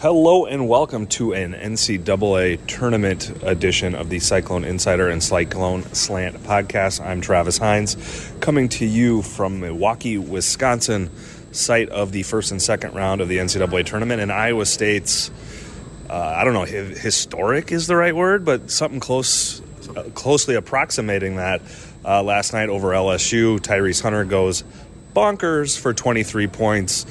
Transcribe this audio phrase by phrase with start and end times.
[0.00, 6.42] Hello and welcome to an NCAA tournament edition of the Cyclone Insider and Cyclone Slant
[6.42, 7.00] podcast.
[7.02, 7.96] I'm Travis Hines,
[8.40, 11.10] coming to you from Milwaukee, Wisconsin,
[11.52, 14.20] site of the first and second round of the NCAA tournament.
[14.20, 15.30] And Iowa State's,
[16.10, 19.62] uh, I don't know, historic is the right word, but something close,
[19.96, 21.62] uh, closely approximating that.
[22.04, 24.64] Uh, last night over LSU, Tyrese Hunter goes
[25.14, 27.06] bonkers for 23 points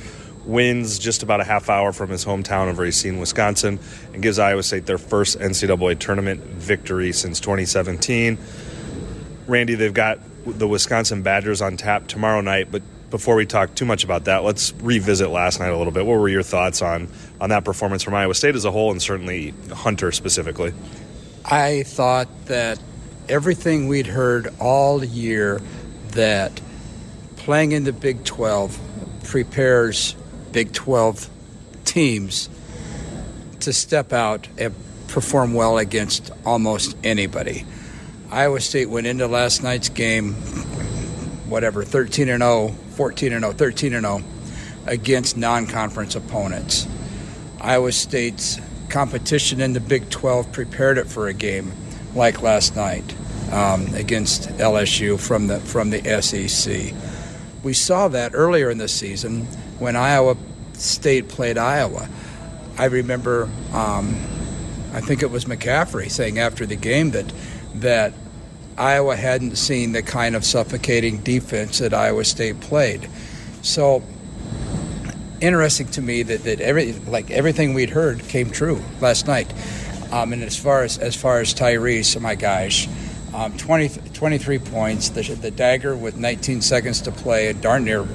[0.45, 3.79] wins just about a half hour from his hometown of Racine, Wisconsin,
[4.13, 8.37] and gives Iowa State their first NCAA tournament victory since 2017.
[9.47, 13.85] Randy, they've got the Wisconsin Badgers on tap tomorrow night, but before we talk too
[13.85, 16.05] much about that, let's revisit last night a little bit.
[16.05, 17.07] What were your thoughts on
[17.39, 20.73] on that performance from Iowa State as a whole, and certainly Hunter specifically?
[21.45, 22.79] I thought that
[23.29, 25.61] everything we'd heard all year
[26.09, 26.59] that
[27.35, 28.79] playing in the Big 12
[29.23, 30.15] prepares
[30.53, 31.29] Big 12
[31.83, 32.49] teams
[33.59, 34.73] to step out and
[35.07, 37.65] perform well against almost anybody.
[38.31, 40.33] Iowa State went into last night's game,
[41.49, 44.23] whatever, 13 and 0, 14 and 0, 13 and 0
[44.85, 46.87] against non conference opponents.
[47.59, 51.71] Iowa State's competition in the Big 12 prepared it for a game
[52.15, 53.15] like last night
[53.51, 56.93] um, against LSU from the from the SEC.
[57.63, 59.45] We saw that earlier in the season
[59.79, 60.35] when Iowa
[60.73, 62.09] State played Iowa.
[62.77, 64.15] I remember, um,
[64.93, 67.31] I think it was McCaffery saying after the game that
[67.75, 68.13] that
[68.77, 73.07] Iowa hadn't seen the kind of suffocating defense that Iowa State played.
[73.61, 74.03] So
[75.39, 79.53] interesting to me that, that every like everything we'd heard came true last night.
[80.11, 82.87] Um, and as far as as far as Tyrese, oh my gosh,
[83.33, 88.05] um, 20, 23 points, the, the dagger with 19 seconds to play, darn near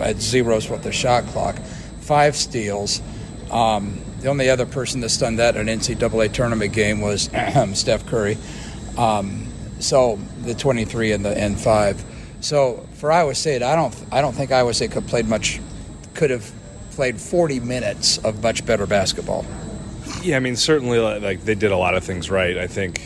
[0.00, 1.58] at zeros with the shot clock,
[2.00, 3.02] five steals.
[3.50, 7.22] Um, the only other person that's done that in an NCAA tournament game was
[7.74, 8.36] Steph Curry.
[8.96, 9.46] Um,
[9.80, 12.02] so the 23 and the and five.
[12.40, 15.60] So for Iowa State, I don't I don't think Iowa State could played much
[16.14, 16.50] could have
[16.90, 19.44] played 40 minutes of much better basketball.
[20.22, 22.58] Yeah, I mean, certainly, like they did a lot of things right.
[22.58, 23.00] I think,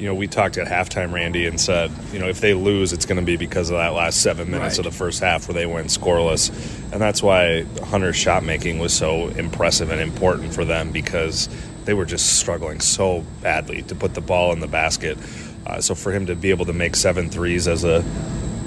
[0.00, 3.04] you know, we talked at halftime, Randy, and said, you know, if they lose, it's
[3.04, 4.86] going to be because of that last seven minutes Right.
[4.86, 6.50] of the first half where they went scoreless,
[6.90, 11.48] and that's why Hunter's shot making was so impressive and important for them because
[11.84, 15.18] they were just struggling so badly to put the ball in the basket.
[15.66, 18.02] Uh, so for him to be able to make seven threes as a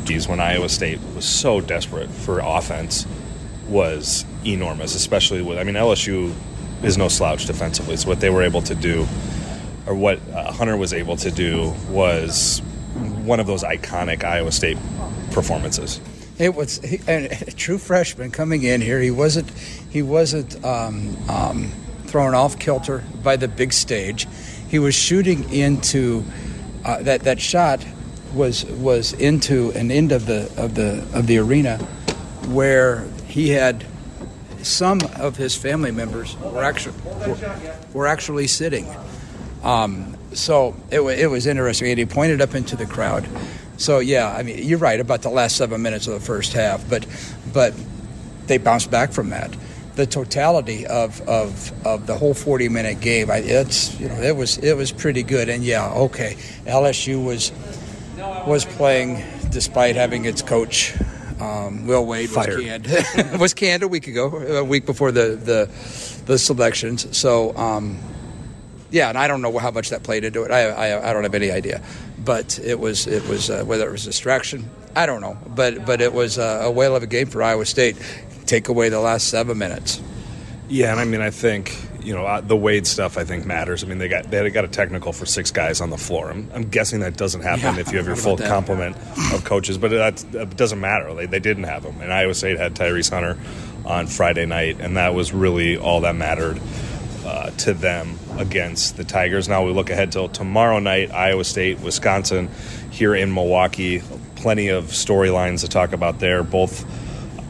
[0.04, 3.08] geez, when Iowa State was so desperate for offense
[3.68, 6.34] was enormous, especially with, I mean, LSU
[6.84, 7.96] is no slouch defensively.
[7.98, 9.08] So what they were able to do,
[9.86, 12.60] or what uh, Hunter was able to do, was
[13.24, 14.78] one of those iconic Iowa State
[15.32, 16.00] performances.
[16.40, 19.00] It was he, a true freshman coming in here.
[19.00, 19.50] He wasn't
[19.90, 21.72] he wasn't um, um,
[22.06, 24.28] thrown off kilter by the big stage.
[24.70, 26.24] He was shooting into
[26.86, 27.86] uh, that that shot
[28.34, 31.78] was was into an end of the of the of the arena
[32.48, 33.86] where he had
[34.64, 36.96] some of his family members were actually
[37.28, 37.38] were,
[37.94, 38.88] were actually sitting.
[39.64, 41.90] Um, so it, it was interesting.
[41.90, 43.28] And he pointed up into the crowd.
[43.78, 46.88] So yeah, I mean, you're right about the last seven minutes of the first half,
[46.90, 47.06] but
[47.54, 47.74] but
[48.48, 49.56] they bounced back from that.
[49.96, 54.36] The totality of, of, of the whole 40 minute game, I, it's you know it
[54.36, 55.50] was it was pretty good.
[55.50, 56.36] And yeah, okay,
[56.66, 57.52] LSU was
[58.48, 60.96] was playing despite having its coach
[61.40, 62.86] um, Will Wade was Fired.
[62.86, 67.16] canned was canned a week ago, a week before the the, the selections.
[67.18, 67.56] So.
[67.58, 68.00] Um,
[68.94, 70.52] yeah, and I don't know how much that played into it.
[70.52, 71.82] I, I, I don't have any idea,
[72.24, 74.70] but it was it was uh, whether it was distraction.
[74.96, 77.66] I don't know, but but it was uh, a whale of a game for Iowa
[77.66, 77.98] State.
[78.46, 80.00] Take away the last seven minutes.
[80.70, 83.18] Yeah, and I mean, I think you know uh, the Wade stuff.
[83.18, 83.84] I think matters.
[83.84, 86.30] I mean, they got they got a technical for six guys on the floor.
[86.30, 88.96] I'm, I'm guessing that doesn't happen Yeah, if you have your full complement
[89.34, 91.12] of coaches, but that, that doesn't matter.
[91.16, 93.40] They, they didn't have them, and Iowa State had Tyrese Hunter
[93.86, 96.62] on Friday night, and that was really all that mattered
[97.26, 99.48] uh, to them against the Tigers.
[99.48, 102.50] Now we look ahead till tomorrow night, Iowa State, Wisconsin,
[102.92, 104.02] here in Milwaukee.
[104.36, 106.44] Plenty of storylines to talk about there.
[106.44, 106.86] Both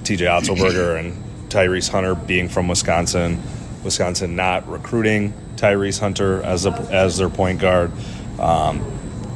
[0.03, 3.41] TJ Otzelberger and Tyrese Hunter being from Wisconsin.
[3.83, 7.91] Wisconsin not recruiting Tyrese Hunter as a, as their point guard.
[8.39, 8.79] Um,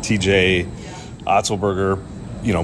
[0.02, 0.70] TJ
[1.26, 2.04] Otzelberger,
[2.44, 2.64] you know,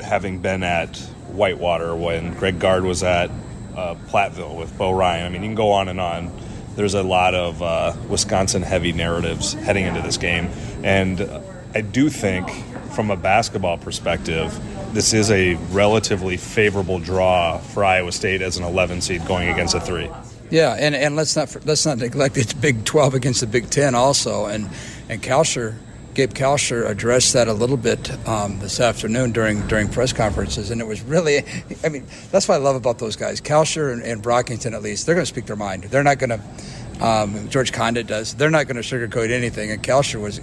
[0.00, 0.96] having been at
[1.32, 3.30] Whitewater when Greg Gard was at
[3.76, 5.26] uh, Platteville with Bo Ryan.
[5.26, 6.30] I mean, you can go on and on.
[6.76, 10.50] There's a lot of uh, Wisconsin heavy narratives heading into this game.
[10.82, 11.28] And
[11.74, 12.50] I do think,
[12.94, 14.58] from a basketball perspective,
[14.92, 19.74] this is a relatively favorable draw for Iowa State as an 11 seed going against
[19.74, 20.08] a three.
[20.50, 23.94] Yeah, and, and let's not let's not neglect it's Big 12 against the Big 10
[23.94, 24.68] also, and
[25.08, 25.74] and Kalscheur,
[26.14, 30.80] Gabe Kalscheur addressed that a little bit um, this afternoon during during press conferences, and
[30.80, 31.42] it was really,
[31.82, 35.06] I mean, that's what I love about those guys, Kalscheur and, and Brockington at least.
[35.06, 35.84] They're going to speak their mind.
[35.84, 37.04] They're not going to.
[37.04, 38.34] Um, George Conditt does.
[38.34, 40.40] They're not going to sugarcoat anything, and Kalscheur was.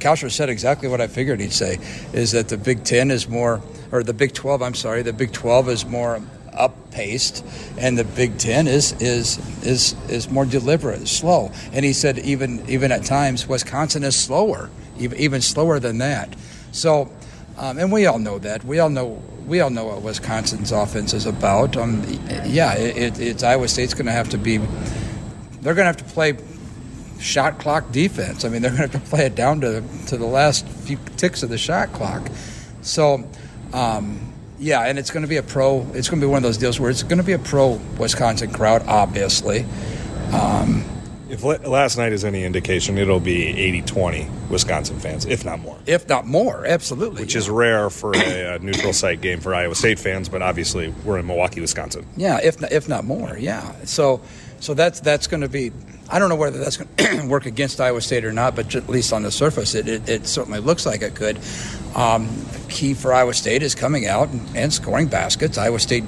[0.00, 1.78] Kalscheur said exactly what I figured he'd say:
[2.12, 3.62] is that the Big Ten is more,
[3.92, 4.60] or the Big Twelve.
[4.60, 6.20] I'm sorry, the Big Twelve is more
[6.56, 7.44] up paced,
[7.78, 11.52] and the Big Ten is is is is more deliberate, slow.
[11.72, 16.34] And he said even even at times Wisconsin is slower, even, even slower than that.
[16.72, 17.10] So,
[17.58, 18.64] um, and we all know that.
[18.64, 21.76] We all know we all know what Wisconsin's offense is about.
[21.76, 22.02] Um,
[22.44, 24.58] yeah, it, it's Iowa State's going to have to be.
[24.58, 26.36] They're going to have to play
[27.18, 28.44] shot clock defense.
[28.44, 30.98] I mean, they're going to have to play it down to to the last few
[31.16, 32.28] ticks of the shot clock.
[32.82, 33.28] So.
[33.72, 35.86] Um, yeah, and it's going to be a pro.
[35.92, 37.80] It's going to be one of those deals where it's going to be a pro
[37.98, 39.64] Wisconsin crowd, obviously.
[40.32, 40.84] Um,
[41.28, 43.52] if last night is any indication, it'll be
[43.84, 45.76] 80-20 Wisconsin fans, if not more.
[45.86, 47.22] If not more, absolutely.
[47.22, 47.40] Which yeah.
[47.40, 51.18] is rare for a, a, neutral site game for Iowa State fans, but obviously we're
[51.18, 52.06] in Milwaukee, Wisconsin.
[52.16, 53.74] Yeah, if not, if not more, yeah.
[53.84, 54.20] So
[54.60, 55.72] so that's that's going to be.
[56.08, 58.88] I don't know whether that's going to work against Iowa State or not, but at
[58.88, 61.38] least on the surface, it, it, it certainly looks like it could.
[61.96, 62.28] Um,
[62.68, 65.58] key for Iowa State is coming out and, and scoring baskets.
[65.58, 66.04] Iowa State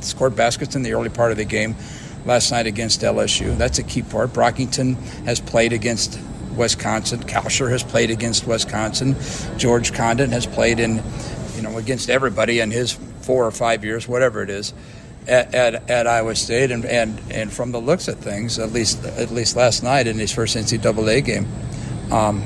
[0.00, 1.76] scored baskets in the early part of the game
[2.24, 3.56] last night against LSU.
[3.56, 4.32] That's a key part.
[4.32, 6.18] Brockington has played against
[6.56, 7.20] Wisconsin.
[7.20, 9.16] Kalscheur has played against Wisconsin.
[9.56, 11.02] George Conditt has played in,
[11.56, 14.74] you know, against everybody in his four or five years, whatever it is,
[15.28, 16.70] at, at, at Iowa State.
[16.70, 20.18] And, and, and from the looks of things, at least at least last night in
[20.18, 21.46] his first NCAA game,
[22.12, 22.42] um,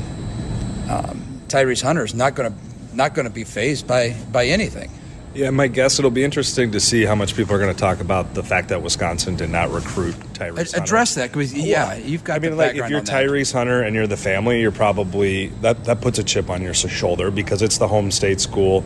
[0.91, 2.59] um, Tyrese Hunter is not going to
[2.95, 4.91] not going to be phased by by anything.
[5.35, 8.01] Yeah, my guess it'll be interesting to see how much people are going to talk
[8.01, 10.81] about the fact that Wisconsin did not recruit Tyrese.
[10.81, 12.37] Address that because yeah, you've got.
[12.37, 16.01] I mean, like if you're Tyrese Hunter and you're the family, you're probably that that
[16.01, 18.85] puts a chip on your shoulder because it's the home state school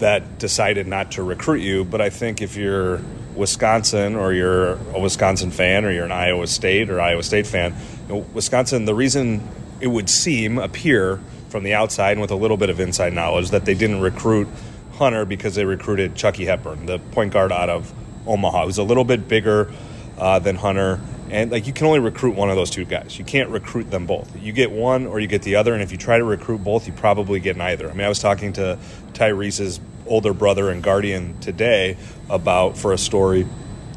[0.00, 1.84] that decided not to recruit you.
[1.84, 3.00] But I think if you're
[3.36, 7.72] Wisconsin or you're a Wisconsin fan or you're an Iowa State or Iowa State fan,
[8.08, 9.48] you know, Wisconsin, the reason
[9.80, 11.20] it would seem appear
[11.50, 14.48] from the outside and with a little bit of inside knowledge that they didn't recruit
[14.94, 17.92] Hunter because they recruited Chucky Hepburn, the point guard out of
[18.26, 19.72] Omaha, who's a little bit bigger
[20.18, 21.00] uh, than Hunter.
[21.30, 23.18] And like you can only recruit one of those two guys.
[23.18, 24.40] You can't recruit them both.
[24.40, 25.74] You get one or you get the other.
[25.74, 27.90] And if you try to recruit both, you probably get neither.
[27.90, 28.78] I mean, I was talking to
[29.14, 31.96] Tyrese's older brother and guardian today
[32.28, 33.46] about for a story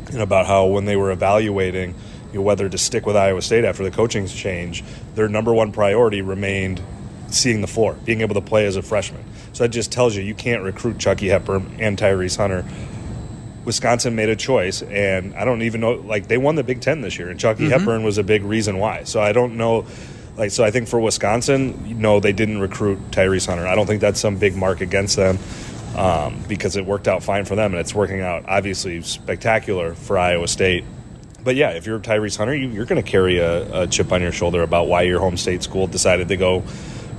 [0.08, 1.94] and about how when they were evaluating
[2.32, 4.84] you know, whether to stick with Iowa State after the coaching change,
[5.16, 6.82] their number one priority remained
[7.30, 9.24] seeing the floor, being able to play as a freshman.
[9.54, 12.66] So that just tells you you can't recruit Chucky Hepburn and Tyrese Hunter.
[13.66, 15.94] Wisconsin made a choice, and I don't even know.
[15.94, 17.72] Like they won the Big Ten this year, and Chucky mm-hmm.
[17.72, 19.04] Hepburn was a big reason why.
[19.04, 19.86] So I don't know.
[20.38, 23.68] Like so, I think for Wisconsin, no, they didn't recruit Tyrese Hunter.
[23.68, 25.40] I don't think that's some big mark against them
[25.98, 30.18] um, because it worked out fine for them, and it's working out obviously spectacular for
[30.18, 30.86] Iowa State.
[31.44, 34.22] But yeah, if you're Tyrese Hunter, you, are going to carry a, a chip on
[34.22, 36.64] your shoulder about why your home state school decided to go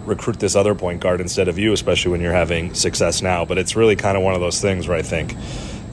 [0.09, 3.45] recruit this other point guard instead of you, especially when you're having success now.
[3.45, 5.35] But it's really kind of one of those things where I think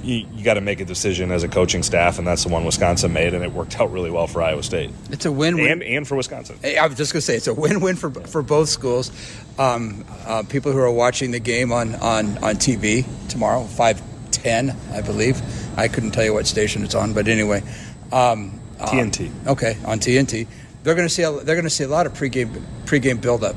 [0.06, 2.64] you, you got to make a decision as a coaching staff, and that's the one
[2.64, 4.92] Wisconsin made, and it worked out really well for Iowa State.
[5.10, 6.58] It's a win-win, and, and for Wisconsin.
[6.64, 9.12] I was just going to say it's a win-win for for both schools.
[9.58, 14.02] Um, uh, people who are watching the game on on on TV tomorrow, five
[14.32, 15.42] ten, I believe.
[15.78, 17.64] I couldn't tell you what station it's on, but anyway,
[18.12, 19.28] um, TNT.
[19.28, 20.48] Um, okay, on TNT,
[20.84, 23.56] they're going to see a, they're going to see a lot of pregame pregame buildup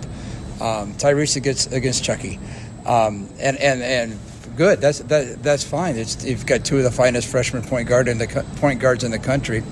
[0.60, 2.38] um, Tyrese against against Chucky,
[2.86, 4.18] um, and and and
[4.58, 4.80] good.
[4.80, 5.96] That's that, that's fine.
[5.96, 9.10] It's, you've got two of the finest freshman point guard in the point guards in
[9.10, 9.62] the country,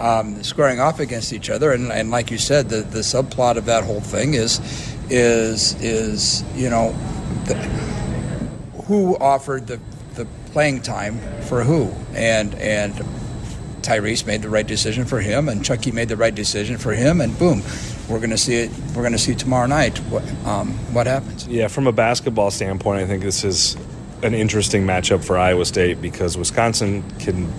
[0.00, 1.70] um, squaring off against each other.
[1.70, 4.60] And, and like you said, the, the subplot of that whole thing is
[5.08, 6.92] is is you know
[7.46, 7.54] the,
[8.84, 9.80] who offered the
[10.14, 12.94] the playing time for who, and and
[13.82, 17.20] Tyrese made the right decision for him, and Chucky made the right decision for him,
[17.20, 17.62] and boom,
[18.12, 18.70] we're going to see it.
[18.94, 21.48] We're going to see tomorrow night what um, what happens.
[21.48, 23.76] Yeah, from a basketball standpoint, I think this is
[24.22, 27.52] an interesting matchup for Iowa State because Wisconsin can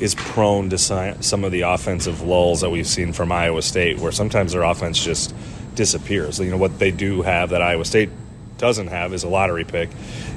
[0.00, 4.12] is prone to some of the offensive lulls that we've seen from Iowa State, where
[4.12, 5.34] sometimes their offense just
[5.74, 6.38] disappears.
[6.40, 8.10] You know what they do have that Iowa State
[8.56, 9.90] doesn't have is a lottery pick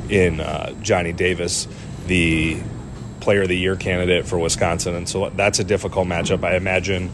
[0.09, 1.67] in uh, Johnny Davis,
[2.07, 2.61] the
[3.21, 6.43] Player of the Year candidate for Wisconsin, and so that's a difficult matchup.
[6.43, 7.11] I imagine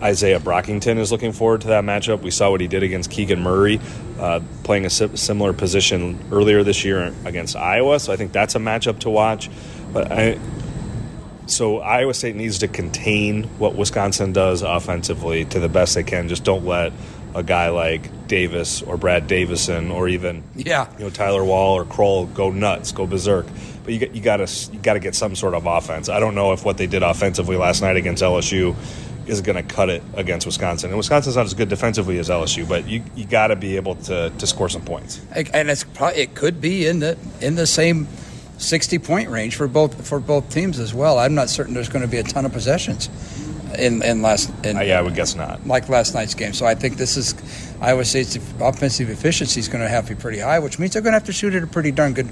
[0.00, 2.22] Izaiah Brockington is looking forward to that matchup.
[2.22, 3.80] We saw what he did against Keegan Murray,
[4.18, 7.98] uh, playing a similar position earlier this year against Iowa.
[7.98, 9.50] So I think that's a matchup to watch.
[9.92, 10.38] But I,
[11.46, 16.28] so Iowa State needs to contain what Wisconsin does offensively to the best they can.
[16.28, 16.92] Just don't let
[17.34, 20.90] a guy like Davis or Brad Davison or even yeah.
[20.98, 23.46] you know Tyler Wahl or Crowl go nuts, go berserk.
[23.84, 26.08] But you you got to you got to get some sort of offense.
[26.08, 28.76] I don't know if what they did offensively last night against LSU
[29.28, 30.90] is going to cut it against Wisconsin.
[30.90, 33.96] And Wisconsin's not as good defensively as LSU, but you you got to be able
[33.96, 35.20] to to score some points.
[35.52, 38.06] And it's probably, it could be in the in the same
[38.58, 41.18] 60 point range for both for both teams as well.
[41.18, 43.08] I'm not certain there's going to be a ton of possessions
[43.76, 44.50] in in last.
[44.64, 45.66] In, uh, yeah, I would guess not.
[45.66, 46.52] Like last night's game.
[46.52, 47.34] So I think this is
[47.80, 51.02] Iowa State's offensive efficiency is going to have to be pretty high, which means they're
[51.02, 52.28] going to have to shoot at a pretty darn good,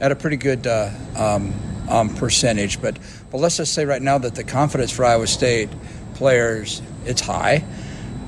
[0.00, 1.54] at a pretty good uh, um,
[1.88, 2.80] um, percentage.
[2.80, 2.98] But
[3.30, 5.70] but let's just say right now that the confidence for Iowa State
[6.14, 7.64] players it's high,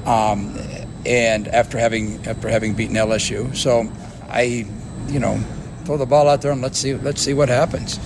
[0.05, 0.59] um,
[1.05, 3.91] and after having after having beaten LSU, so
[4.29, 4.67] I,
[5.09, 5.39] you know,
[5.85, 7.99] throw the ball out there and let's see let's see what happens.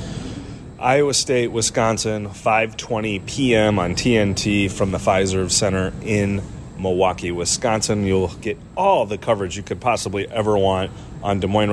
[0.79, 3.79] Iowa State, Wisconsin, 5:20 p.m.
[3.79, 6.43] on TNT from the Fiserv Center in
[6.81, 8.05] Milwaukee, Wisconsin.
[8.05, 10.91] You'll get all the coverage you could possibly ever want
[11.23, 11.71] on Des Moines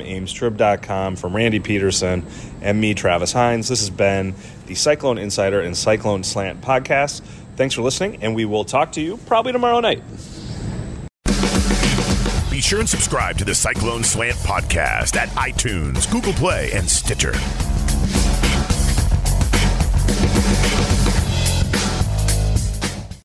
[0.00, 2.26] AmesTrib.com, from Randy Peterson
[2.60, 3.68] and me, Travis Hines.
[3.68, 4.34] This has been
[4.66, 7.22] the Cyclone Insider and Cyclone Slant podcast.
[7.56, 10.02] Thanks for listening, and we will talk to you probably tomorrow night.
[12.50, 17.34] Be sure and subscribe to the Cyclone Slant podcast at iTunes, Google Play, and Stitcher.